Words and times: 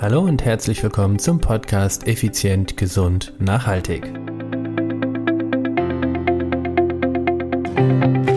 Hallo 0.00 0.20
und 0.20 0.44
herzlich 0.44 0.80
willkommen 0.84 1.18
zum 1.18 1.40
Podcast 1.40 2.06
Effizient, 2.06 2.76
Gesund, 2.76 3.32
Nachhaltig. 3.40 4.04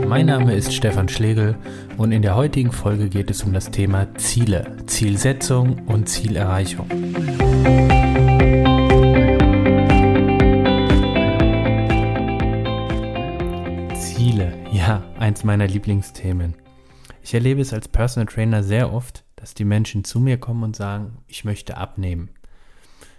Mein 0.07 0.25
Name 0.25 0.55
ist 0.55 0.73
Stefan 0.73 1.07
Schlegel 1.07 1.55
und 1.97 2.13
in 2.13 2.23
der 2.23 2.35
heutigen 2.35 2.71
Folge 2.71 3.09
geht 3.09 3.29
es 3.29 3.43
um 3.43 3.53
das 3.53 3.69
Thema 3.69 4.07
Ziele, 4.15 4.75
Zielsetzung 4.87 5.83
und 5.85 6.09
Zielerreichung. 6.09 6.89
Ziele, 13.99 14.51
ja, 14.71 15.03
eins 15.19 15.43
meiner 15.43 15.67
Lieblingsthemen. 15.67 16.55
Ich 17.21 17.35
erlebe 17.35 17.61
es 17.61 17.71
als 17.71 17.87
Personal 17.87 18.25
Trainer 18.25 18.63
sehr 18.63 18.91
oft, 18.91 19.23
dass 19.41 19.55
die 19.55 19.65
Menschen 19.65 20.03
zu 20.03 20.19
mir 20.19 20.37
kommen 20.37 20.61
und 20.61 20.75
sagen, 20.75 21.17
ich 21.25 21.45
möchte 21.45 21.75
abnehmen. 21.75 22.29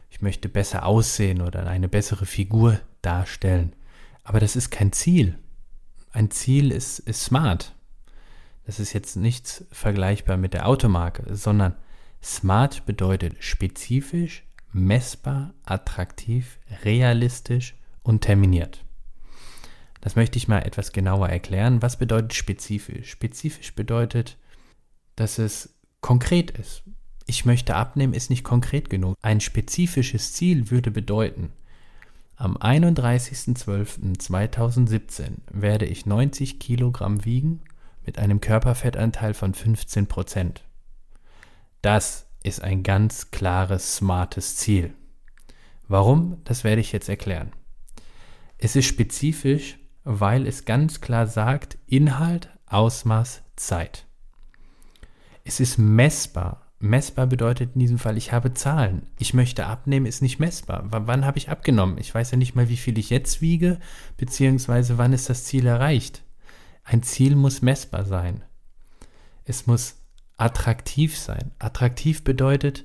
Ich 0.09 0.23
möchte 0.23 0.49
besser 0.49 0.87
aussehen 0.87 1.43
oder 1.43 1.67
eine 1.67 1.89
bessere 1.89 2.27
Figur 2.27 2.79
darstellen. 3.03 3.75
Aber 4.23 4.39
das 4.39 4.55
ist 4.55 4.71
kein 4.71 4.93
Ziel. 4.93 5.37
Ein 6.13 6.31
Ziel 6.31 6.71
ist, 6.71 7.01
ist 7.01 7.25
smart. 7.25 7.75
Das 8.65 8.79
ist 8.79 8.93
jetzt 8.93 9.17
nichts 9.17 9.65
vergleichbar 9.73 10.37
mit 10.37 10.55
der 10.55 10.69
Automarke, 10.69 11.35
sondern 11.35 11.75
smart 12.23 12.87
bedeutet 12.87 13.43
spezifisch, 13.43 14.45
messbar, 14.71 15.55
attraktiv, 15.65 16.61
realistisch 16.85 17.75
und 18.05 18.21
terminiert. 18.21 18.85
Das 20.01 20.15
möchte 20.15 20.39
ich 20.39 20.47
mal 20.47 20.61
etwas 20.61 20.93
genauer 20.93 21.31
erklären. 21.31 21.83
Was 21.83 21.97
bedeutet 21.97 22.35
spezifisch? 22.35 23.11
Spezifisch 23.11 23.75
bedeutet, 23.75 24.39
dass 25.17 25.39
es 25.39 25.82
konkret 26.03 26.51
ist. 26.51 26.83
Ich 27.27 27.47
möchte 27.47 27.75
abnehmen 27.75 28.13
ist 28.13 28.29
nicht 28.29 28.45
konkret 28.45 28.91
genug. 28.91 29.17
Ein 29.23 29.41
spezifisches 29.41 30.35
Ziel 30.35 30.71
würde 30.71 30.91
bedeuten, 30.91 31.55
am 32.37 32.57
31.12.2017 32.57 35.37
werde 35.53 35.87
ich 35.87 36.05
90 36.07 36.59
Kilogramm 36.59 37.25
wiegen 37.25 37.61
mit 38.05 38.19
einem 38.19 38.41
Körperfettanteil 38.41 39.33
von 39.33 39.55
15 39.55 40.09
Prozent. 40.09 40.65
Das 41.83 42.27
ist 42.43 42.61
ein 42.61 42.83
ganz 42.83 43.31
klares, 43.31 43.95
smartes 43.95 44.57
Ziel. 44.57 44.95
Warum? 45.87 46.39
Das 46.43 46.65
werde 46.65 46.81
ich 46.81 46.91
jetzt 46.91 47.09
erklären. 47.09 47.53
Es 48.59 48.75
ist 48.75 48.87
spezifisch, 48.87 49.79
weil 50.03 50.49
es 50.49 50.65
ganz 50.65 51.01
klar 51.01 51.29
sagt, 51.29 51.79
Inhalt, 51.87 52.49
Ausmaß, 52.67 53.45
Zeit. 53.55 54.09
Es 55.45 55.61
ist 55.61 55.79
messbar. 55.79 56.73
Messbar 56.79 57.29
bedeutet 57.29 57.75
in 57.75 57.81
diesem 57.81 57.99
Fall, 57.99 58.17
ich 58.17 58.33
habe 58.33 58.55
Zahlen. 58.55 59.07
Ich 59.19 59.35
möchte 59.35 59.67
abnehmen, 59.67 60.07
ist 60.07 60.21
nicht 60.21 60.41
messbar. 60.41 60.91
W 60.93 61.03
wann 61.05 61.25
habe 61.25 61.39
ich 61.39 61.49
abgenommen? 61.49 61.97
Ich 61.99 62.13
weiß 62.13 62.33
ja 62.33 62.37
nicht 62.37 62.57
mal, 62.57 62.69
wie 62.69 62.77
viel 62.77 62.99
ich 62.99 63.11
jetzt 63.11 63.41
wiege, 63.41 63.79
beziehungsweise 64.17 64.99
wann 64.99 65.13
ist 65.13 65.31
das 65.31 65.45
Ziel 65.45 65.67
erreicht. 65.67 66.25
Ein 66.83 67.05
Ziel 67.05 67.37
muss 67.37 67.63
messbar 67.63 68.05
sein. 68.05 68.43
Es 69.45 69.67
muss 69.69 69.97
attraktiv 70.37 71.17
sein. 71.17 71.53
Attraktiv 71.61 72.25
bedeutet, 72.25 72.85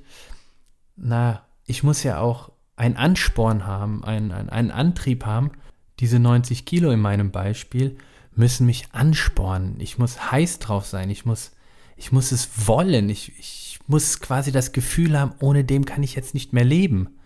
na, 0.94 1.44
ich 1.64 1.82
muss 1.82 2.02
ja 2.04 2.20
auch 2.20 2.52
einen 2.76 2.96
Ansporn 2.96 3.66
haben, 3.66 4.04
einen, 4.04 4.30
einen, 4.30 4.70
Antrieb 4.70 5.26
haben. 5.26 5.50
Diese 5.98 6.20
90 6.20 6.64
Kilo 6.64 6.92
in 6.92 7.00
meinem 7.00 7.32
Beispiel 7.32 7.98
müssen 8.32 8.66
mich 8.66 8.86
anspornen. 8.92 9.80
Ich 9.80 9.98
muss 9.98 10.30
heiß 10.30 10.60
drauf 10.60 10.86
sein. 10.86 11.10
Ich 11.10 11.26
muss 11.26 11.50
ich 11.98 12.12
muss 12.12 12.32
es 12.32 12.48
wollen. 12.66 13.10
Ich, 13.10 13.38
ich 13.38 13.80
muss 13.86 14.20
quasi 14.20 14.52
das 14.52 14.72
Gefühl 14.72 15.18
haben, 15.18 15.34
ohne 15.40 15.64
dem 15.64 15.84
kann 15.84 16.02
ich 16.02 16.14
jetzt 16.14 16.32
nicht 16.32 16.52
mehr 16.52 16.64
leben. 16.64 17.18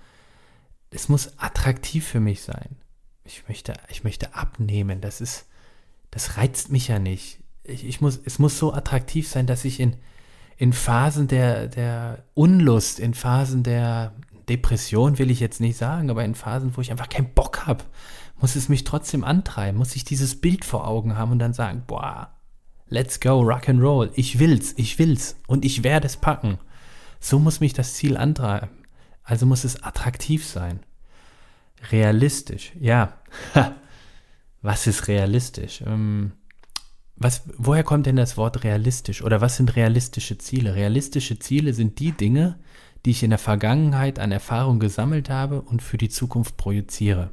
Es 0.91 1.09
muss 1.09 1.39
attraktiv 1.39 2.07
für 2.07 2.21
mich 2.21 2.43
sein. 2.43 2.77
Ich 3.25 3.45
möchte, 3.49 3.75
ich 3.89 4.03
möchte 4.03 4.35
abnehmen. 4.35 5.01
Das 5.01 5.21
ist, 5.21 5.47
das 6.11 6.39
reizt 6.39 6.71
mich 6.71 6.89
ja 6.89 6.99
nicht. 6.99 7.39
Ich, 7.65 7.85
ich 7.87 8.01
muss, 8.01 8.19
es 8.25 8.39
muss 8.39 8.59
so 8.59 8.73
attraktiv 8.73 9.29
sein, 9.29 9.47
dass 9.47 9.65
ich 9.65 9.79
in, 9.79 9.97
in 10.57 10.73
Phasen 10.73 11.29
der, 11.29 11.69
der 11.69 12.25
Unlust, 12.35 12.99
in 12.99 13.15
Phasen 13.15 13.63
der 13.63 14.15
Depression 14.49 15.19
will 15.19 15.31
ich 15.31 15.39
jetzt 15.39 15.61
nicht 15.61 15.77
sagen, 15.77 16.11
aber 16.11 16.25
in 16.25 16.35
Phasen, 16.35 16.77
wo 16.77 16.81
ich 16.81 16.91
einfach 16.91 17.09
keinen 17.09 17.33
Bock 17.33 17.67
habe, 17.67 17.85
muss 18.41 18.57
es 18.57 18.69
mich 18.69 18.85
trotzdem 18.85 19.23
antreiben, 19.23 19.79
muss 19.79 19.95
ich 19.95 20.05
dieses 20.05 20.41
Bild 20.41 20.65
vor 20.65 20.89
Augen 20.89 21.17
haben 21.17 21.33
und 21.33 21.39
dann 21.39 21.55
sagen, 21.55 21.85
boah, 21.87 22.33
Let's 22.93 23.19
go, 23.19 23.41
rock 23.41 23.71
and 23.71 23.81
roll. 23.81 24.11
Ich 24.17 24.39
will's, 24.39 24.75
ich 24.77 24.99
will's 24.99 25.37
und 25.47 25.65
ich 25.65 25.83
werde 25.83 26.07
es 26.07 26.19
packen. 26.19 26.59
So 27.21 27.39
muss 27.39 27.59
mich 27.59 27.73
das 27.73 27.95
Ziel 27.95 28.19
antreiben. 28.19 28.69
Also 29.23 29.47
muss 29.47 29.65
es 29.65 29.83
attraktiv 29.83 30.45
sein. 30.45 30.81
Realistisch, 31.91 32.73
ja. 32.79 33.17
was 34.63 34.87
ist 34.87 35.09
realistisch? 35.09 35.83
Ähm, 35.87 36.33
was, 37.17 37.45
woher 37.57 37.83
kommt 37.83 38.05
denn 38.05 38.17
das 38.17 38.37
Wort 38.37 38.63
realistisch? 38.63 39.23
Oder 39.23 39.41
was 39.41 39.57
sind 39.57 39.75
realistische 39.75 40.37
Ziele? 40.37 40.75
Realistische 40.75 41.39
Ziele 41.39 41.73
sind 41.73 41.99
die 41.99 42.13
Dinge, 42.13 42.59
die 43.07 43.13
ich 43.13 43.23
in 43.23 43.31
der 43.31 43.39
Vergangenheit 43.39 44.19
an 44.19 44.33
Erfahrung 44.33 44.81
gesammelt 44.81 45.31
habe 45.31 45.63
und 45.63 45.81
für 45.81 45.97
die 45.97 46.11
Zukunft 46.11 46.59
projiziere. 46.59 47.31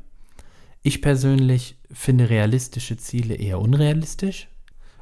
Ich 0.83 1.01
persönlich 1.01 1.75
finde 1.91 2.29
realistische 2.29 2.95
Ziele 2.95 3.35
eher 3.35 3.59
unrealistisch, 3.59 4.47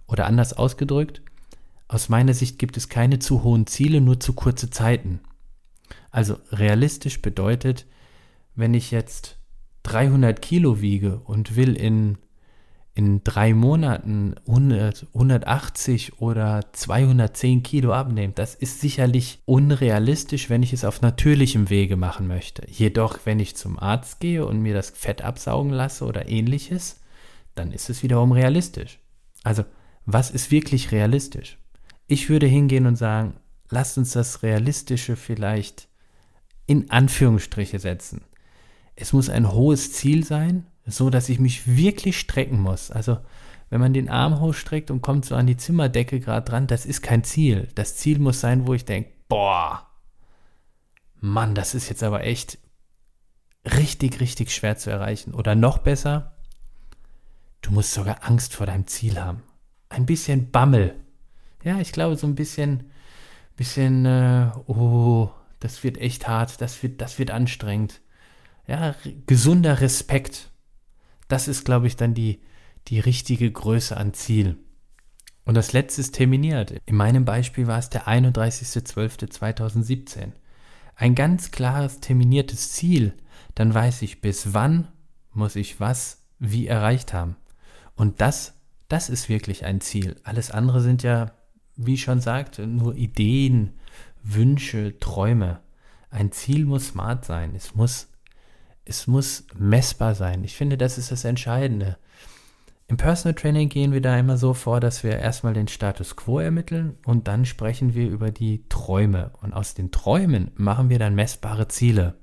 oder 0.07 0.25
anders 0.25 0.53
ausgedrückt, 0.53 1.21
aus 1.87 2.09
meiner 2.09 2.33
Sicht 2.33 2.59
gibt 2.59 2.77
es 2.77 2.89
keine 2.89 3.19
zu 3.19 3.43
hohen 3.43 3.67
Ziele, 3.67 4.01
nur 4.01 4.19
zu 4.19 4.33
kurze 4.33 4.69
Zeiten. 4.69 5.21
Also 6.11 6.37
realistisch 6.51 7.21
bedeutet, 7.21 7.85
wenn 8.55 8.73
ich 8.73 8.91
jetzt 8.91 9.37
300 9.83 10.41
Kilo 10.41 10.81
wiege 10.81 11.19
und 11.19 11.55
will 11.55 11.75
in, 11.75 12.17
in 12.93 13.23
drei 13.23 13.53
Monaten 13.53 14.35
100, 14.47 15.07
180 15.13 16.19
oder 16.19 16.61
210 16.73 17.63
Kilo 17.63 17.93
abnehmen, 17.93 18.33
das 18.35 18.53
ist 18.55 18.81
sicherlich 18.81 19.39
unrealistisch, 19.45 20.49
wenn 20.49 20.63
ich 20.63 20.73
es 20.73 20.83
auf 20.83 21.01
natürlichem 21.01 21.69
Wege 21.69 21.95
machen 21.95 22.27
möchte. 22.27 22.67
Jedoch, 22.69 23.19
wenn 23.23 23.39
ich 23.39 23.55
zum 23.55 23.79
Arzt 23.79 24.19
gehe 24.19 24.45
und 24.45 24.59
mir 24.59 24.73
das 24.73 24.89
Fett 24.89 25.21
absaugen 25.21 25.71
lasse 25.71 26.03
oder 26.03 26.27
ähnliches, 26.27 26.99
dann 27.55 27.71
ist 27.71 27.89
es 27.89 28.03
wiederum 28.03 28.33
realistisch. 28.33 28.99
Also 29.43 29.63
was 30.07 30.31
ist 30.31 30.51
wirklich 30.51 30.93
realistisch? 30.93 31.59
Ich 32.07 32.29
würde 32.29 32.47
hingehen 32.47 32.87
und 32.87 32.95
sagen, 32.95 33.35
lasst 33.69 33.97
uns 33.97 34.13
das 34.13 34.41
Realistische 34.41 35.17
vielleicht 35.17 35.89
in 36.65 36.89
Anführungsstriche 36.89 37.77
setzen. 37.77 38.21
Es 38.95 39.11
muss 39.11 39.29
ein 39.29 39.51
hohes 39.51 39.91
Ziel 39.91 40.23
sein, 40.23 40.65
so 40.85 41.09
dass 41.09 41.27
ich 41.27 41.39
mich 41.39 41.75
wirklich 41.75 42.17
strecken 42.17 42.59
muss. 42.61 42.89
Also, 42.89 43.17
wenn 43.69 43.81
man 43.81 43.91
den 43.91 44.09
Arm 44.09 44.39
hochstreckt 44.39 44.91
und 44.91 45.01
kommt 45.01 45.25
so 45.25 45.35
an 45.35 45.45
die 45.45 45.57
Zimmerdecke 45.57 46.21
gerade 46.21 46.49
dran, 46.49 46.67
das 46.67 46.85
ist 46.85 47.01
kein 47.01 47.25
Ziel. 47.25 47.67
Das 47.75 47.97
Ziel 47.97 48.17
muss 48.17 48.39
sein, 48.39 48.65
wo 48.65 48.73
ich 48.73 48.85
denke, 48.85 49.11
boah, 49.27 49.87
Mann, 51.19 51.53
das 51.53 51.75
ist 51.75 51.89
jetzt 51.89 52.03
aber 52.03 52.23
echt 52.23 52.59
richtig, 53.65 54.21
richtig 54.21 54.53
schwer 54.53 54.77
zu 54.77 54.89
erreichen. 54.89 55.33
Oder 55.33 55.53
noch 55.55 55.79
besser, 55.79 56.37
du 57.61 57.71
musst 57.71 57.93
sogar 57.93 58.23
Angst 58.23 58.53
vor 58.53 58.67
deinem 58.67 58.87
Ziel 58.87 59.19
haben 59.19 59.43
ein 59.97 60.05
bisschen 60.05 60.51
Bammel. 60.51 60.95
Ja, 61.63 61.79
ich 61.79 61.91
glaube, 61.91 62.15
so 62.15 62.27
ein 62.27 62.35
bisschen, 62.35 62.91
bisschen, 63.55 64.05
äh, 64.05 64.51
oh, 64.67 65.31
das 65.59 65.83
wird 65.83 65.97
echt 65.97 66.27
hart, 66.27 66.61
das 66.61 66.83
wird, 66.83 67.01
das 67.01 67.17
wird 67.19 67.31
anstrengend. 67.31 67.99
Ja, 68.67 68.95
gesunder 69.25 69.81
Respekt. 69.81 70.51
Das 71.27 71.47
ist, 71.47 71.65
glaube 71.65 71.87
ich, 71.87 71.95
dann 71.95 72.13
die, 72.13 72.41
die 72.87 72.99
richtige 72.99 73.51
Größe 73.51 73.97
an 73.97 74.13
Ziel. 74.13 74.59
Und 75.45 75.55
das 75.55 75.73
letzte 75.73 76.01
ist 76.01 76.13
terminiert. 76.13 76.75
In 76.85 76.95
meinem 76.95 77.25
Beispiel 77.25 77.65
war 77.67 77.79
es 77.79 77.89
der 77.89 78.07
31.12.2017. 78.07 80.33
Ein 80.95 81.15
ganz 81.15 81.49
klares 81.51 82.01
terminiertes 82.01 82.73
Ziel. 82.73 83.13
Dann 83.55 83.73
weiß 83.73 84.03
ich, 84.03 84.21
bis 84.21 84.53
wann 84.53 84.89
muss 85.31 85.55
ich 85.55 85.79
was 85.79 86.21
wie 86.39 86.67
erreicht 86.67 87.13
haben. 87.13 87.35
Und 87.95 88.21
das 88.21 88.56
das 88.87 89.09
ist 89.09 89.29
wirklich 89.29 89.65
ein 89.65 89.81
Ziel. 89.81 90.15
Alles 90.23 90.51
andere 90.51 90.81
sind 90.81 91.03
ja, 91.03 91.31
wie 91.75 91.95
ich 91.95 92.03
schon 92.03 92.21
sagte, 92.21 92.67
nur 92.67 92.95
Ideen, 92.95 93.73
Wünsche, 94.23 94.99
Träume. 94.99 95.59
Ein 96.09 96.31
Ziel 96.31 96.65
muss 96.65 96.87
smart 96.87 97.25
sein. 97.25 97.53
Es 97.55 97.75
muss, 97.75 98.09
es 98.85 99.07
muss 99.07 99.45
messbar 99.57 100.15
sein. 100.15 100.43
Ich 100.43 100.55
finde, 100.55 100.77
das 100.77 100.97
ist 100.97 101.11
das 101.11 101.25
Entscheidende. 101.25 101.97
Im 102.89 102.95
Personal 102.95 103.35
Training 103.35 103.67
gehen 103.67 103.91
wir 103.91 103.99
da 103.99 104.17
immer 104.17 104.37
so 104.37 104.53
vor, 104.53 104.79
dass 104.79 105.03
wir 105.03 105.19
erstmal 105.19 105.53
den 105.53 105.67
Status 105.67 106.15
quo 106.15 106.39
ermitteln 106.39 106.95
und 107.05 107.27
dann 107.27 107.43
sprechen 107.43 107.93
wir 107.93 108.07
über 108.09 108.31
die 108.31 108.63
Träume. 108.69 109.31
Und 109.41 109.51
aus 109.51 109.73
den 109.73 109.91
Träumen 109.91 110.51
machen 110.55 110.89
wir 110.89 110.97
dann 110.97 111.13
messbare 111.13 111.67
Ziele. 111.67 112.15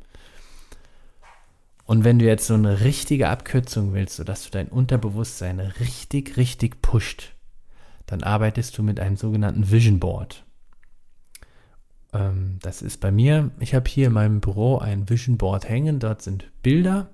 Und 1.85 2.05
wenn 2.05 2.19
du 2.19 2.25
jetzt 2.25 2.47
so 2.47 2.55
eine 2.55 2.81
richtige 2.81 3.29
Abkürzung 3.29 3.93
willst, 3.93 4.17
sodass 4.17 4.45
du 4.45 4.51
dein 4.51 4.69
Unterbewusstsein 4.69 5.61
richtig, 5.61 6.37
richtig 6.37 6.81
pusht, 6.81 7.35
dann 8.07 8.23
arbeitest 8.23 8.77
du 8.79 8.83
mit 8.83 9.01
einem 9.01 9.17
sogenannten 9.17 9.71
Vision 9.71 10.01
Board. 10.01 10.45
Ähm, 12.13 12.59
das 12.63 12.81
ist 12.81 13.01
bei 13.01 13.11
mir, 13.11 13.51
ich 13.61 13.75
habe 13.75 13.89
hier 13.89 14.07
in 14.07 14.15
meinem 14.15 14.41
Büro 14.41 14.79
ein 14.79 15.09
Vision 15.11 15.37
Board 15.37 15.69
hängen, 15.69 15.99
dort 15.99 16.23
sind 16.23 16.51
Bilder, 16.63 17.11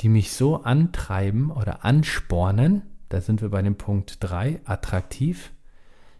die 0.00 0.08
mich 0.08 0.32
so 0.32 0.62
antreiben 0.62 1.50
oder 1.50 1.84
anspornen, 1.84 2.82
da 3.10 3.20
sind 3.20 3.42
wir 3.42 3.50
bei 3.50 3.62
dem 3.62 3.76
Punkt 3.76 4.18
3, 4.20 4.60
attraktiv, 4.64 5.52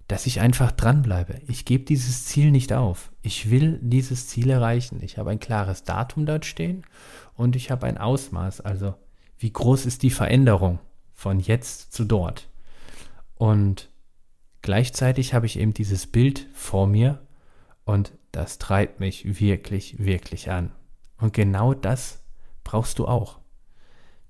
dass 0.09 0.27
ich 0.27 0.41
einfach 0.41 0.73
dranbleibe. 0.73 1.41
Ich 1.47 1.65
gebe 1.65 1.85
dieses 1.85 2.27
Ziel 2.27 2.51
nicht 2.51 2.73
auf. 2.73 3.11
Ich 3.23 3.51
will 3.51 3.79
dieses 3.83 4.29
Ziel 4.29 4.51
erreichen. 4.51 5.01
Ich 5.03 5.17
habe 5.17 5.31
ein 5.31 5.41
klares 5.41 5.85
Datum 5.85 6.27
dort 6.27 6.45
stehen 6.45 6.85
und 7.35 7.57
ich 7.57 7.71
habe 7.71 7.87
ein 7.87 7.99
Ausmaß. 7.99 8.61
Also 8.61 8.95
wie 9.39 9.53
groß 9.53 9.87
ist 9.87 10.03
die 10.03 10.11
Veränderung 10.11 10.79
von 11.13 11.41
jetzt 11.41 11.93
zu 11.93 12.05
dort? 12.05 12.49
Und 13.37 13.91
gleichzeitig 14.63 15.33
habe 15.33 15.47
ich 15.47 15.59
eben 15.59 15.73
dieses 15.73 16.07
Bild 16.07 16.49
vor 16.53 16.87
mir 16.87 17.21
und 17.85 18.13
das 18.33 18.59
treibt 18.59 19.01
mich 19.01 19.41
wirklich, 19.41 19.99
wirklich 19.99 20.51
an. 20.51 20.73
Und 21.19 21.33
genau 21.33 21.73
das 21.73 22.23
brauchst 22.63 22.99
du 22.99 23.07
auch. 23.07 23.39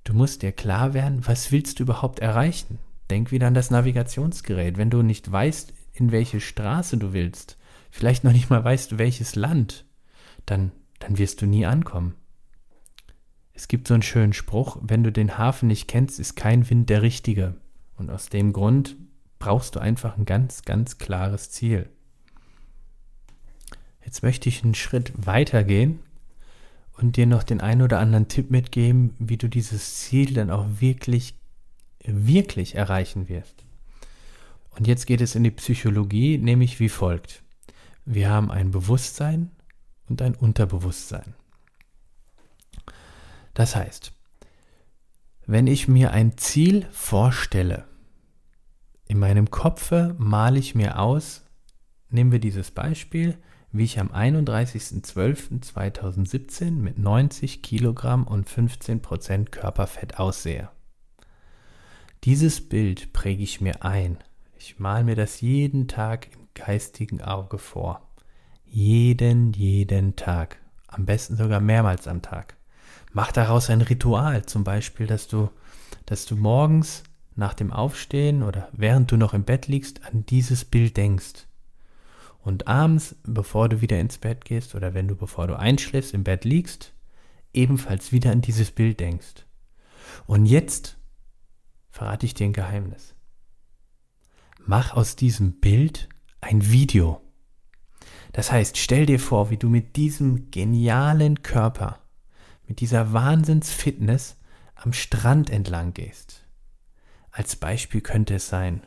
Du 0.05 0.13
musst 0.13 0.43
dir 0.43 0.53
klar 0.53 0.95
werden, 0.95 1.27
was 1.27 1.51
willst 1.51 1.79
du 1.79 1.85
überhaupt 1.85 2.21
erreichen? 2.21 2.79
Denk 3.11 3.31
wieder 3.31 3.47
an 3.47 3.55
das 3.55 3.71
Navigationsgerät. 3.71 4.79
Wenn 4.79 4.91
du 4.91 5.03
nicht 5.03 5.31
weißt, 5.31 5.73
in 5.93 6.13
welche 6.13 6.41
Straße 6.41 6.97
du 6.97 7.13
willst, 7.13 7.59
vielleicht 7.91 8.25
noch 8.25 8.33
nicht 8.33 8.51
mal 8.51 8.65
weißt, 8.65 8.99
welches 8.99 9.37
Land, 9.37 9.85
dann, 10.47 10.73
dann 10.99 11.19
wirst 11.19 11.43
du 11.43 11.47
nie 11.47 11.67
ankommen. 11.67 12.15
Es 13.53 13.69
gibt 13.69 13.87
so 13.87 13.95
einen 13.95 14.03
schönen 14.03 14.33
Spruch, 14.33 14.79
wenn 14.83 15.05
du 15.05 15.13
den 15.13 15.39
Hafen 15.39 15.69
nicht 15.69 15.87
kennst, 15.87 16.19
ist 16.19 16.35
kein 16.35 16.69
Wind 16.69 16.91
der 16.91 17.03
richtige. 17.03 17.55
Und 17.97 18.11
aus 18.11 18.29
dem 18.29 18.53
Grund 18.53 18.97
brauchst 19.39 19.77
du 19.77 19.81
einfach 19.81 20.19
ein 20.19 20.25
ganz, 20.25 20.63
ganz 20.63 20.99
klares 20.99 21.51
Ziel. 21.51 21.89
Jetzt 24.05 24.23
möchte 24.23 24.49
ich 24.49 24.65
einen 24.65 24.75
Schritt 24.75 25.13
weiter 25.17 25.63
gehen 25.63 26.01
und 26.99 27.17
dir 27.17 27.27
noch 27.27 27.43
den 27.43 27.61
einen 27.61 27.83
oder 27.83 28.01
anderen 28.01 28.29
Tipp 28.29 28.51
mitgeben, 28.51 29.15
wie 29.19 29.37
du 29.37 29.49
dieses 29.49 29.97
Ziel 29.97 30.35
dann 30.35 30.51
auch 30.51 30.67
wirklich 30.81 31.35
wirklich 32.05 32.75
erreichen 32.75 33.29
wirst. 33.29 33.65
Und 34.71 34.87
jetzt 34.87 35.07
geht 35.07 35.21
es 35.21 35.35
in 35.35 35.45
die 35.45 35.51
Psychologie, 35.51 36.39
nämlich 36.39 36.81
wie 36.81 36.89
folgt. 36.89 37.43
Wir 38.05 38.31
haben 38.31 38.51
ein 38.51 38.71
Bewusstsein 38.71 39.51
und 40.09 40.21
ein 40.21 40.35
Unterbewusstsein. 40.35 41.35
Das 43.55 43.77
heißt, 43.77 44.13
wenn 45.47 45.67
ich 45.67 45.89
mir 45.89 46.13
ein 46.13 46.37
Ziel 46.37 46.87
vorstelle, 46.91 47.87
in 49.07 49.19
meinem 49.19 49.51
Kopfe 49.51 50.15
male 50.19 50.59
ich 50.59 50.75
mir 50.75 50.99
aus, 50.99 51.43
nehmen 52.09 52.33
wir 52.33 52.41
dieses 52.41 52.71
Beispiel, 52.71 53.37
wie 53.71 53.85
ich 53.85 54.01
am 54.01 54.09
31.12.2017 54.09 56.71
mit 56.73 56.99
90 56.99 57.63
Kilogramm 57.63 58.27
und 58.27 58.49
15 58.49 59.03
Prozent 59.03 59.53
Körperfett 59.53 60.19
aussehe. 60.19 60.71
Dieses 62.25 62.67
Bild 62.67 63.13
präge 63.13 63.43
ich 63.43 63.61
mir 63.61 63.85
ein. 63.85 64.17
Ich 64.57 64.79
male 64.79 65.05
mir 65.05 65.15
das 65.15 65.43
jeden 65.43 65.89
Tag 65.89 66.29
im 66.33 66.49
geistigen 66.55 67.21
Auge 67.21 67.59
vor. 67.59 68.01
Jeden, 68.65 69.53
jeden 69.53 70.17
Tag. 70.17 70.59
Am 70.87 71.05
besten 71.05 71.37
sogar 71.37 71.61
mehrmals 71.61 72.09
am 72.09 72.23
Tag. 72.23 72.57
Mach 73.13 73.31
daraus 73.31 73.69
ein 73.69 73.83
Ritual, 73.83 74.47
zum 74.47 74.65
Beispiel, 74.65 75.07
dass 75.07 75.29
du, 75.29 75.51
dass 76.07 76.25
du 76.25 76.37
morgens 76.37 77.03
nach 77.37 77.53
dem 77.53 77.71
Aufstehen 77.71 78.43
oder 78.43 78.71
während 78.73 79.13
du 79.13 79.19
noch 79.19 79.35
im 79.35 79.45
Bett 79.45 79.69
liegst, 79.69 80.07
an 80.07 80.25
dieses 80.25 80.65
Bild 80.65 80.97
denkst. 80.97 81.47
Und 82.41 82.67
abends, 82.69 83.17
bevor 83.25 83.69
du 83.69 83.83
wieder 83.83 84.01
ins 84.01 84.17
Bett 84.17 84.47
gehst 84.47 84.75
oder 84.75 84.95
wenn 84.95 85.09
du, 85.09 85.15
bevor 85.15 85.47
du 85.47 85.59
einschläfst, 85.59 86.15
im 86.15 86.25
Bett 86.25 86.47
liegst, 86.47 86.95
ebenfalls 87.53 88.13
wieder 88.13 88.31
an 88.33 88.41
dieses 88.41 88.71
Bild 88.71 88.99
denkst. 88.99 89.45
Und 90.27 90.47
jetzt 90.47 90.97
verrate 91.95 92.27
ich 92.27 92.35
dir 92.35 92.47
ein 92.47 92.53
Geheimnis. 92.53 93.15
Mach 94.59 94.95
aus 94.95 95.15
diesem 95.15 95.61
Bild 95.61 96.09
ein 96.41 96.73
Video. 96.73 97.21
Das 98.33 98.51
heißt, 98.51 98.77
stell 98.79 99.07
dir 99.07 99.21
vor, 99.21 99.51
wie 99.51 99.59
du 99.59 99.69
mit 99.69 99.95
diesem 99.95 100.51
genialen 100.51 101.43
Körper, 101.43 102.01
mit 102.67 102.81
dieser 102.81 103.13
Wahnsinnsfitness 103.13 104.37
am 104.75 104.93
Strand 104.93 105.51
entlang 105.51 105.95
gehst. 105.95 106.45
Als 107.31 107.55
Beispiel 107.55 108.01
könnte 108.01 108.35
es 108.35 108.49
sein, 108.49 108.85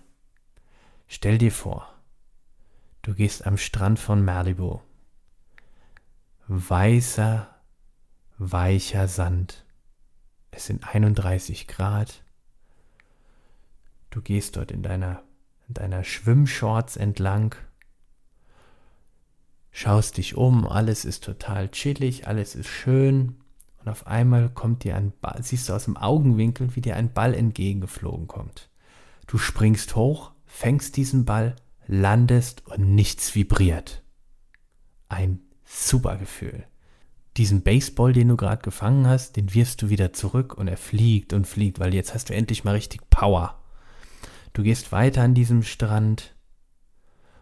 stell 1.07 1.38
dir 1.38 1.53
vor, 1.53 1.88
du 3.03 3.13
gehst 3.13 3.48
am 3.48 3.56
Strand 3.56 4.00
von 4.00 4.25
Malibu. 4.25 4.81
Weißer, 6.50 7.56
weicher 8.38 9.07
Sand. 9.07 9.65
Es 10.51 10.65
sind 10.65 10.94
31 10.94 11.68
Grad. 11.68 12.26
Du 14.09 14.21
gehst 14.21 14.56
dort 14.56 14.71
in 14.71 14.83
deiner, 14.83 15.24
in 15.68 15.74
deiner 15.74 16.04
Schwimmshorts 16.04 16.98
entlang, 16.98 17.56
schaust 19.71 20.18
dich 20.18 20.36
um, 20.36 20.68
alles 20.68 21.06
ist 21.06 21.24
total 21.24 21.69
chillig, 21.69 22.27
alles 22.27 22.56
ist 22.56 22.68
schön 22.68 23.36
und 23.80 23.89
auf 23.89 24.07
einmal 24.07 24.50
kommt 24.50 24.83
dir 24.83 24.95
ein 24.95 25.13
Ball, 25.21 25.42
siehst 25.44 25.69
du 25.69 25.74
aus 25.74 25.86
dem 25.86 25.98
Augenwinkel, 25.98 26.75
wie 26.75 26.81
dir 26.81 26.95
ein 26.95 27.13
Ball 27.13 27.33
entgegengeflogen 27.33 28.27
kommt. 28.27 28.69
Du 29.27 29.38
springst 29.38 29.95
hoch, 29.95 30.31
fängst 30.45 30.98
diesen 30.98 31.25
Ball, 31.25 31.56
landest 31.86 32.65
und 32.68 32.95
nichts 32.95 33.36
vibriert. 33.36 34.03
Ein 35.10 35.39
super 35.63 36.18
Gefühl. 36.18 36.65
Diesen 37.38 37.62
Baseball, 37.62 38.13
den 38.13 38.30
du 38.30 38.36
gerade 38.36 38.63
gefangen 38.63 39.06
hast, 39.06 39.36
den 39.36 39.53
wirfst 39.53 39.81
du 39.81 39.89
wieder 39.89 40.12
zurück 40.12 40.57
und 40.57 40.68
er 40.68 40.77
fliegt 40.77 41.33
und 41.33 41.45
fliegt, 41.45 41.80
weil 41.80 41.94
jetzt 41.94 42.13
hast 42.13 42.30
du 42.30 42.33
endlich 42.33 42.63
mal 42.63 42.71
richtig 42.71 43.10
Power. 43.10 43.62
Du 44.57 44.63
gehst 44.63 44.92
weiter 44.92 45.21
an 45.21 45.36
diesem 45.36 45.62
Strand 45.62 46.36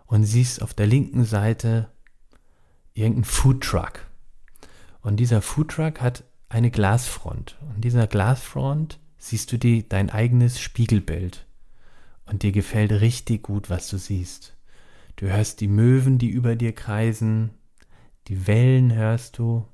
und 0.05 0.25
siehst 0.25 0.61
auf 0.61 0.73
der 0.73 0.85
linken 0.85 1.23
Seite 1.23 1.89
irgendeinen 2.93 3.23
Foodtruck. 3.23 4.05
Und 4.99 5.15
dieser 5.15 5.41
Foodtruck 5.41 6.01
hat 6.01 6.25
eine 6.49 6.71
Glasfront. 6.71 7.57
Und 7.73 7.85
dieser 7.85 8.07
Glasfront 8.07 8.99
siehst 9.17 9.49
du 9.53 9.57
dir 9.57 9.83
dein 9.83 10.09
eigenes 10.09 10.59
Spiegelbild. 10.59 11.45
Und 12.25 12.43
dir 12.43 12.51
gefällt 12.51 12.91
richtig 12.91 13.43
gut, 13.43 13.69
was 13.69 13.87
du 13.87 13.97
siehst. 13.97 14.57
Du 15.15 15.27
hörst 15.27 15.61
die 15.61 15.69
Möwen, 15.69 16.17
die 16.17 16.31
über 16.31 16.57
dir 16.57 16.75
kreisen, 16.75 17.51
die 18.27 18.45
Wellen 18.45 18.93
hörst 18.93 19.37
du, 19.37 19.65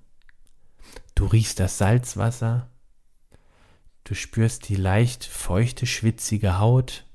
du 1.16 1.26
riechst 1.26 1.60
das 1.60 1.80
Salzwasser, 1.80 2.70
du 4.04 4.14
spürst 4.14 4.70
die 4.70 4.76
leicht 4.76 5.26
feuchte, 5.26 5.88
schwitzige 5.88 6.60
Haut 6.60 7.08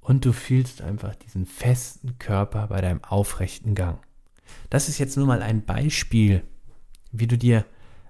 und 0.00 0.24
du 0.24 0.32
fühlst 0.32 0.82
einfach 0.82 1.14
diesen 1.14 1.46
festen 1.46 2.18
Körper 2.18 2.68
bei 2.68 2.80
deinem 2.80 3.04
aufrechten 3.04 3.74
Gang. 3.74 3.98
Das 4.68 4.88
ist 4.88 4.98
jetzt 4.98 5.16
nur 5.16 5.26
mal 5.26 5.42
ein 5.42 5.64
Beispiel, 5.64 6.42
wie 7.12 7.26
du 7.26 7.36
dir 7.38 7.64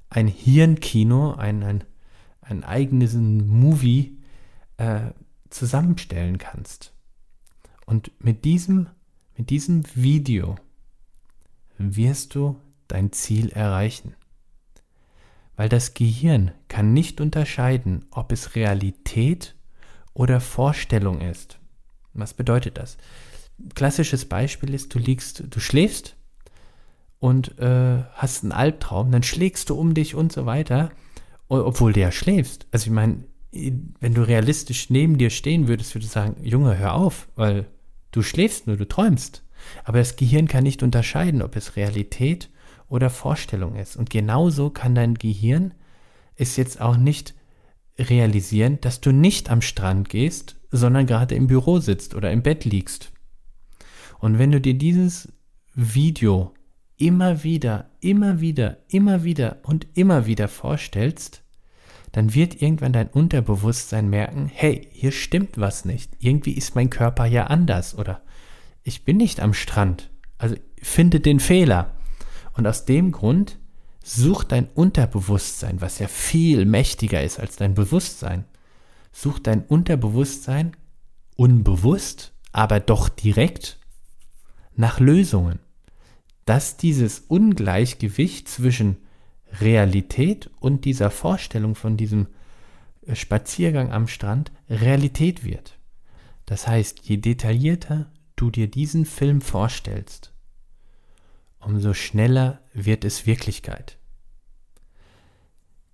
ein 0.09 0.27
Hirnkino, 0.27 1.35
ein, 1.35 1.63
ein, 1.63 1.85
ein 2.41 2.65
eigenes 2.65 3.15
Movie 3.15 4.19
äh, 4.77 5.11
zusammenstellen 5.51 6.39
kannst. 6.39 6.93
Und 7.87 8.13
mit 8.23 8.45
diesem, 8.45 8.89
mit 9.37 9.51
diesem 9.51 9.85
Video 9.95 10.57
wirst 11.79 12.35
du 12.35 12.57
dein 12.89 13.13
Ziel 13.13 13.51
erreichen. 13.51 14.15
Weil 15.57 15.69
das 15.69 15.95
Gehirn 15.95 16.53
kann 16.69 16.93
nicht 16.93 17.21
unterscheiden, 17.21 18.07
ob 18.11 18.33
es 18.33 18.55
Realität 18.55 19.55
oder 20.15 20.41
Vorstellung 20.41 21.21
ist. 21.21 21.60
Was 22.15 22.35
bedeutet 22.35 22.79
das? 22.79 22.97
Klassisches 23.75 24.25
Beispiel 24.25 24.75
ist, 24.75 24.95
du 24.95 24.99
liegst, 24.99 25.45
du 25.49 25.61
schläfst 25.61 26.17
und 27.19 27.59
äh, 27.59 28.03
hast 28.15 28.43
einen 28.43 28.53
Albtraum, 28.53 29.11
dann 29.11 29.23
schlägst 29.23 29.71
du 29.71 29.75
um 29.75 29.95
dich 29.95 30.15
und 30.15 30.33
so 30.33 30.47
weiter, 30.47 30.91
obwohl 31.49 31.93
du 31.93 32.01
ja 32.01 32.13
schläfst. 32.13 32.67
Also 32.71 32.87
ich 32.87 32.93
meine, 32.93 33.25
wenn 33.53 34.15
du 34.15 34.23
realistisch 34.23 34.91
neben 34.91 35.19
dir 35.19 35.31
stehen 35.31 35.69
würdest, 35.69 35.95
würdest 35.95 36.15
du 36.15 36.21
sagen, 36.21 36.37
Junge, 36.43 36.79
hör 36.79 36.95
auf, 36.95 37.29
weil 37.35 37.67
du 38.13 38.23
schläfst 38.23 38.67
nur, 38.67 38.77
du 38.77 38.87
träumst. 38.87 39.43
Aber 39.85 39.99
das 39.99 40.17
Gehirn 40.17 40.49
kann 40.49 40.63
nicht 40.65 40.83
unterscheiden, 40.83 41.43
ob 41.43 41.57
es 41.57 41.77
Realität 41.77 42.49
oder 42.89 43.11
Vorstellung 43.11 43.77
ist. 43.77 43.97
Und 43.97 44.11
genauso 44.11 44.71
kann 44.71 44.95
dein 44.95 45.15
Gehirn 45.15 45.75
es 46.37 46.57
jetzt 46.57 46.81
auch 46.81 46.97
nicht 46.97 47.35
realisieren, 47.99 48.81
dass 48.81 49.01
du 49.01 49.13
nicht 49.13 49.51
am 49.51 49.61
Strand 49.61 50.09
gehst, 50.09 50.57
sondern 50.71 51.07
gerade 51.07 51.35
im 51.35 51.47
Büro 51.47 51.81
sitzt 51.81 52.15
oder 52.15 52.31
im 52.31 52.43
Bett 52.43 52.65
liegst. 52.65 53.13
Und 54.19 54.39
wenn 54.39 54.53
du 54.53 54.61
dir 54.61 54.75
dieses 54.75 55.33
Video 55.75 56.53
immer 56.97 57.43
wieder, 57.43 57.91
immer 58.01 58.41
wieder, 58.41 58.79
immer 58.89 59.25
wieder 59.25 59.59
und 59.63 59.87
immer 59.95 60.27
wieder 60.27 60.49
vorstellst, 60.49 61.43
dann 62.13 62.35
wird 62.35 62.61
irgendwann 62.61 62.93
dein 62.93 63.09
Unterbewusstsein 63.09 64.11
merken, 64.11 64.51
hey, 64.53 64.89
hier 64.91 65.13
stimmt 65.13 65.59
was 65.59 65.85
nicht. 65.85 66.13
Irgendwie 66.19 66.53
ist 66.53 66.75
mein 66.75 66.91
Körper 66.91 67.25
ja 67.25 67.47
anders 67.47 67.97
oder 67.97 68.21
ich 68.83 69.05
bin 69.05 69.17
nicht 69.17 69.41
am 69.41 69.55
Strand. 69.55 70.11
Also 70.39 70.57
finde 70.83 71.21
den 71.21 71.41
Fehler. 71.41 71.97
Und 72.55 72.67
aus 72.67 72.85
dem 72.85 73.13
Grund 73.13 73.59
such 74.03 74.45
dein 74.45 74.69
Unterbewusstsein, 74.75 75.81
was 75.81 75.99
ja 75.99 76.09
viel 76.09 76.65
mächtiger 76.65 77.23
ist 77.23 77.39
als 77.39 77.57
dein 77.57 77.75
Bewusstsein. 77.75 78.45
Such 79.13 79.39
dein 79.41 79.65
Unterbewusstsein 79.65 80.77
unbewusst, 81.37 82.33
aber 82.53 82.81
doch 82.81 83.09
direkt 83.09 83.79
nach 84.77 85.01
Lösungen. 85.01 85.59
Dass 86.45 86.77
dieses 86.77 87.21
Ungleichgewicht 87.21 88.49
zwischen 88.49 88.97
Realität 89.61 90.51
und 90.61 90.85
dieser 90.85 91.11
Vorstellung 91.11 91.75
von 91.75 91.97
diesem 91.97 92.29
äh, 93.07 93.15
Spaziergang 93.15 93.93
am 93.93 94.09
Strand 94.09 94.53
Realität 94.69 95.45
wird. 95.45 95.79
Das 96.47 96.67
heißt, 96.67 97.01
je 97.09 97.17
detaillierter 97.17 98.11
du 98.37 98.51
dir 98.51 98.69
diesen 98.69 99.05
Film 99.05 99.41
vorstellst, 99.41 100.33
umso 101.61 101.95
schneller 101.95 102.61
wird 102.73 103.05
es 103.05 103.27
Wirklichkeit. 103.27 104.00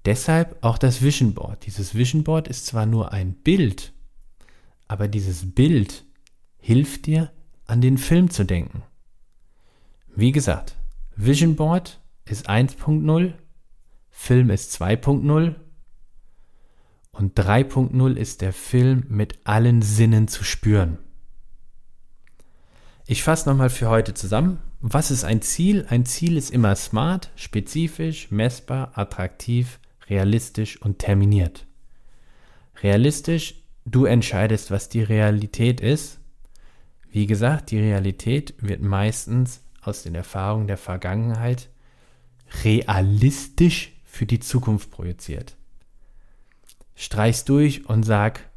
Deshalb 0.07 0.57
auch 0.63 0.79
das 0.79 1.03
Vision 1.03 1.35
Board. 1.35 1.67
Dieses 1.67 1.97
Vision 1.97 2.23
Board 2.23 2.47
ist 2.47 2.67
zwar 2.67 2.87
nur 2.87 3.13
ein 3.13 3.35
Bild, 3.35 3.93
aber 4.87 5.09
dieses 5.09 5.53
Bild 5.53 6.05
hilft 6.59 7.07
dir, 7.07 7.33
an 7.67 7.81
den 7.81 7.99
Film 7.99 8.31
zu 8.31 8.45
denken. 8.45 8.85
Wie 10.15 10.31
gesagt, 10.31 10.77
Vision 11.17 11.57
Board 11.57 12.01
ist 12.25 12.49
1.0, 12.49 13.33
Film 14.09 14.51
ist 14.51 14.81
2.0 14.81 15.57
und 17.11 17.37
3.0 17.37 18.15
ist 18.15 18.43
der 18.43 18.53
Film 18.53 19.07
mit 19.09 19.41
allen 19.43 19.83
Sinnen 19.83 20.29
zu 20.29 20.45
spüren. 20.45 20.99
Ich 23.07 23.25
fasse 23.25 23.49
nochmal 23.49 23.71
für 23.71 23.89
heute 23.89 24.15
zusammen. 24.15 24.61
Was 24.81 25.11
ist 25.11 25.25
ein 25.25 25.43
Ziel? 25.43 25.87
Ein 25.89 26.07
Ziel 26.07 26.37
ist 26.37 26.51
immer 26.51 26.77
smart, 26.77 27.33
spezifisch, 27.35 28.31
messbar, 28.31 28.93
attraktiv, 28.95 29.81
realistisch 30.09 30.81
und 30.81 30.99
terminiert. 30.99 31.67
Realistisch, 32.83 33.55
du 33.85 34.05
entscheidest, 34.05 34.71
was 34.71 34.89
die 34.89 35.03
Realität 35.03 35.81
ist. 35.81 36.19
Wie 37.11 37.27
gesagt, 37.27 37.71
die 37.71 37.79
Realität 37.79 38.55
wird 38.59 38.83
meistens 38.83 39.63
aus 39.81 40.03
den 40.03 40.15
Erfahrungen 40.15 40.67
der 40.67 40.77
Vergangenheit 40.77 41.69
realistisch 42.65 43.93
für 44.05 44.27
die 44.27 44.41
Zukunft 44.41 44.91
projiziert. 44.91 45.57
Streich's 46.95 47.45
durch 47.45 47.89
und 47.89 48.03
sag, 48.03 48.49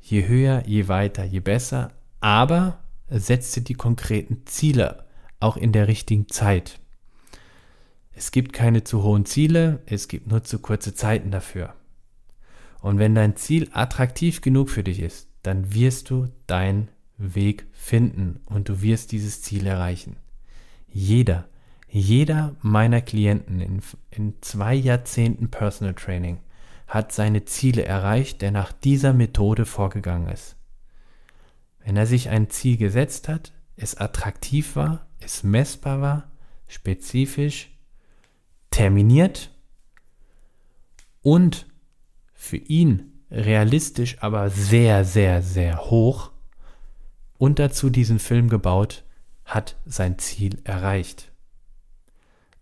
je 0.00 0.26
höher, 0.26 0.62
je 0.66 0.88
weiter, 0.88 1.24
je 1.24 1.40
besser, 1.40 1.92
aber 2.20 2.82
setze 3.08 3.60
die 3.60 3.74
konkreten 3.74 4.46
Ziele 4.46 5.04
auch 5.40 5.56
in 5.56 5.72
der 5.72 5.88
richtigen 5.88 6.28
Zeit. 6.28 6.80
Es 8.18 8.30
gibt 8.30 8.54
keine 8.54 8.82
zu 8.82 9.02
hohen 9.02 9.26
Ziele, 9.26 9.82
es 9.84 10.08
gibt 10.08 10.26
nur 10.26 10.42
zu 10.42 10.58
kurze 10.58 10.94
Zeiten 10.94 11.30
dafür. 11.30 11.74
Und 12.80 12.98
wenn 12.98 13.14
dein 13.14 13.36
Ziel 13.36 13.68
attraktiv 13.72 14.40
genug 14.40 14.70
für 14.70 14.82
dich 14.82 15.00
ist, 15.00 15.28
dann 15.42 15.74
wirst 15.74 16.08
du 16.08 16.28
deinen 16.46 16.88
Weg 17.18 17.66
finden 17.72 18.40
und 18.46 18.70
du 18.70 18.80
wirst 18.80 19.12
dieses 19.12 19.42
Ziel 19.42 19.66
erreichen. 19.66 20.16
Jeder, 20.88 21.46
jeder 21.90 22.56
meiner 22.62 23.02
Klienten 23.02 23.60
in, 23.60 23.82
in 24.10 24.34
zwei 24.40 24.74
Jahrzehnten 24.74 25.50
Personal 25.50 25.94
Training 25.94 26.40
hat 26.86 27.12
seine 27.12 27.44
Ziele 27.44 27.84
erreicht, 27.84 28.40
der 28.40 28.50
nach 28.50 28.72
dieser 28.72 29.12
Methode 29.12 29.66
vorgegangen 29.66 30.30
ist. 30.30 30.56
Wenn 31.84 31.98
er 31.98 32.06
sich 32.06 32.30
ein 32.30 32.48
Ziel 32.48 32.78
gesetzt 32.78 33.28
hat, 33.28 33.52
es 33.76 33.94
attraktiv 33.98 34.74
war, 34.74 35.06
es 35.20 35.42
messbar 35.42 36.00
war, 36.00 36.30
spezifisch, 36.66 37.75
terminiert 38.76 39.50
und 41.22 41.66
für 42.34 42.58
ihn 42.58 43.22
realistisch, 43.30 44.18
aber 44.20 44.50
sehr, 44.50 45.06
sehr, 45.06 45.40
sehr 45.40 45.86
hoch 45.86 46.30
und 47.38 47.58
dazu 47.58 47.88
diesen 47.88 48.18
Film 48.18 48.50
gebaut, 48.50 49.04
hat 49.46 49.76
sein 49.86 50.18
Ziel 50.18 50.60
erreicht. 50.64 51.32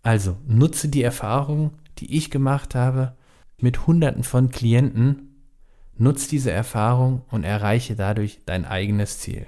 Also 0.03 0.37
nutze 0.47 0.87
die 0.87 1.03
Erfahrung, 1.03 1.73
die 1.97 2.15
ich 2.15 2.31
gemacht 2.31 2.75
habe 2.75 3.17
mit 3.59 3.85
Hunderten 3.85 4.23
von 4.23 4.51
Klienten, 4.51 5.35
nutze 5.97 6.29
diese 6.29 6.51
Erfahrung 6.51 7.23
und 7.29 7.43
erreiche 7.43 7.97
dadurch 7.97 8.39
dein 8.45 8.63
eigenes 8.63 9.19
Ziel. 9.19 9.47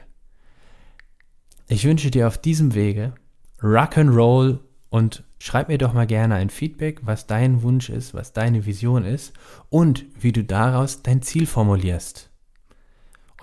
Ich 1.70 1.86
wünsche 1.86 2.12
dir 2.12 2.28
auf 2.28 2.38
diesem 2.38 2.74
Wege 2.74 3.14
Rock'n'Roll 3.62 4.60
und 4.90 5.24
schreib 5.40 5.70
mir 5.70 5.78
doch 5.78 5.94
mal 5.94 6.08
gerne 6.08 6.36
ein 6.36 6.50
Feedback, 6.50 7.02
was 7.04 7.28
dein 7.28 7.62
Wunsch 7.62 7.90
ist, 7.90 8.14
was 8.14 8.34
deine 8.34 8.66
Vision 8.66 9.06
ist 9.06 9.34
und 9.70 10.06
wie 10.20 10.32
du 10.32 10.44
daraus 10.44 11.04
dein 11.04 11.22
Ziel 11.22 11.46
formulierst. 11.46 12.30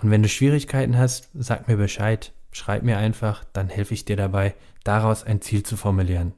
Und 0.01 0.11
wenn 0.11 0.23
du 0.23 0.29
Schwierigkeiten 0.29 0.97
hast, 0.97 1.29
sag 1.33 1.67
mir 1.67 1.77
Bescheid, 1.77 2.33
schreib 2.51 2.83
mir 2.83 2.97
einfach, 2.97 3.43
dann 3.53 3.69
helfe 3.69 3.93
ich 3.93 4.05
dir 4.05 4.17
dabei, 4.17 4.55
daraus 4.83 5.23
ein 5.23 5.41
Ziel 5.41 5.63
zu 5.63 5.77
formulieren. 5.77 6.33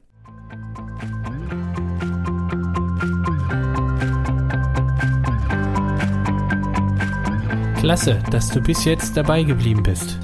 Klasse, 7.78 8.22
dass 8.30 8.48
du 8.48 8.60
bis 8.60 8.84
jetzt 8.84 9.16
dabei 9.16 9.44
geblieben 9.44 9.82
bist. 9.82 10.18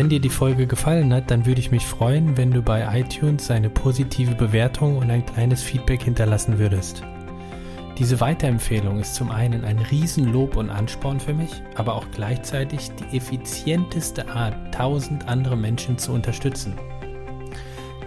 Wenn 0.00 0.08
dir 0.08 0.20
die 0.20 0.30
Folge 0.30 0.66
gefallen 0.66 1.12
hat, 1.12 1.30
dann 1.30 1.44
würde 1.44 1.60
ich 1.60 1.70
mich 1.70 1.84
freuen, 1.84 2.38
wenn 2.38 2.52
du 2.52 2.62
bei 2.62 2.88
iTunes 2.98 3.50
eine 3.50 3.68
positive 3.68 4.34
Bewertung 4.34 4.96
und 4.96 5.10
ein 5.10 5.26
kleines 5.26 5.62
Feedback 5.62 6.02
hinterlassen 6.02 6.58
würdest. 6.58 7.02
Diese 7.98 8.18
Weiterempfehlung 8.18 8.98
ist 8.98 9.14
zum 9.14 9.30
einen 9.30 9.62
ein 9.62 9.78
Riesenlob 9.78 10.56
und 10.56 10.70
Ansporn 10.70 11.20
für 11.20 11.34
mich, 11.34 11.50
aber 11.74 11.96
auch 11.96 12.06
gleichzeitig 12.14 12.90
die 12.92 13.14
effizienteste 13.14 14.26
Art, 14.30 14.74
tausend 14.74 15.28
andere 15.28 15.58
Menschen 15.58 15.98
zu 15.98 16.12
unterstützen. 16.12 16.78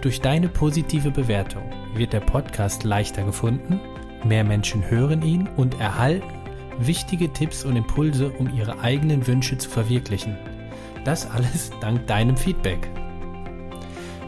Durch 0.00 0.20
deine 0.20 0.48
positive 0.48 1.12
Bewertung 1.12 1.62
wird 1.94 2.12
der 2.12 2.22
Podcast 2.22 2.82
leichter 2.82 3.22
gefunden, 3.22 3.78
mehr 4.24 4.42
Menschen 4.42 4.90
hören 4.90 5.22
ihn 5.22 5.48
und 5.56 5.78
erhalten 5.78 6.26
wichtige 6.80 7.32
Tipps 7.32 7.64
und 7.64 7.76
Impulse, 7.76 8.30
um 8.30 8.52
ihre 8.52 8.80
eigenen 8.80 9.28
Wünsche 9.28 9.56
zu 9.58 9.70
verwirklichen. 9.70 10.36
Das 11.04 11.30
alles 11.30 11.70
dank 11.80 12.06
deinem 12.06 12.36
Feedback. 12.36 12.90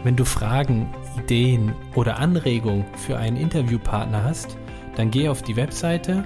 Wenn 0.02 0.16
du 0.16 0.25
Fragen, 0.25 0.88
Ideen 1.18 1.75
oder 1.95 2.18
Anregungen 2.18 2.87
für 2.97 3.18
einen 3.18 3.37
Interviewpartner 3.37 4.23
hast, 4.23 4.56
dann 4.97 5.11
geh 5.11 5.28
auf 5.28 5.42
die 5.42 5.56
Webseite 5.56 6.25